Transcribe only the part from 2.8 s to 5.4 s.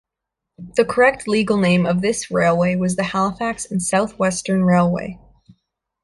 the Halifax and South Western Railway.